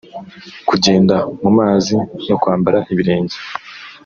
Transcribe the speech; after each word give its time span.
kungenda 0.67 1.17
mu 1.41 1.49
mazi 1.59 1.95
no 2.27 2.35
kwambara 2.41 2.79
ibirenge 2.93 3.37